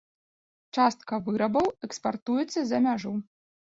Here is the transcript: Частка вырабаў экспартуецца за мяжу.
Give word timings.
Частка 0.77 1.19
вырабаў 1.29 1.67
экспартуецца 1.89 2.59
за 2.71 2.77
мяжу. 2.87 3.13